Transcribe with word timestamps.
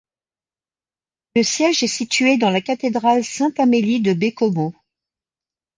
Le 1.35 1.43
siège 1.43 1.83
est 1.83 1.87
situé 1.87 2.37
dans 2.39 2.49
la 2.49 2.59
cathédrale 2.61 3.23
Sainte-Amélie 3.23 4.01
de 4.01 4.13
Baie-Comeau. 4.13 4.73